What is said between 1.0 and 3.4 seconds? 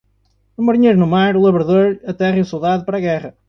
no mar; o labrador, a terra e o soldado, para a guerra.